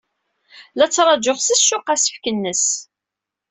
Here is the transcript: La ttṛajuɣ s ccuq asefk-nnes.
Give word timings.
La 0.77 0.85
ttṛajuɣ 0.87 1.37
s 1.41 1.49
ccuq 1.63 1.87
asefk-nnes. 1.93 2.65